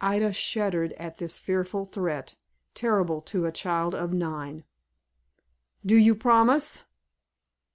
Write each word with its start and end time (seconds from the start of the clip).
Ida 0.00 0.32
shuddered 0.32 0.94
at 0.94 1.18
this 1.18 1.38
fearful 1.38 1.84
threat, 1.84 2.36
terrible 2.74 3.20
to 3.20 3.44
a 3.44 3.52
child 3.52 3.94
of 3.94 4.14
nine. 4.14 4.64
"Do 5.84 5.94
you 5.96 6.14
promise?" 6.14 6.84